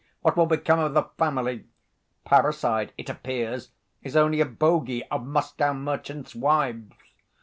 [0.23, 1.67] What will become of the family?
[2.25, 3.69] Parricide, it appears,
[4.01, 6.95] is only a bogy of Moscow merchants' wives.